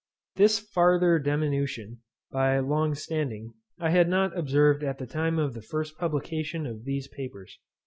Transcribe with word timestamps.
This 0.35 0.57
farther 0.57 1.19
diminution, 1.19 1.99
by 2.31 2.57
long 2.57 2.95
standing, 2.95 3.53
I 3.77 3.91
had 3.91 4.09
not 4.09 4.35
observed 4.35 4.83
at 4.83 4.97
the 4.97 5.05
time 5.05 5.37
of 5.37 5.53
the 5.53 5.61
first 5.61 5.95
publication 5.99 6.65
of 6.65 6.85
these 6.85 7.07
papers. 7.07 7.59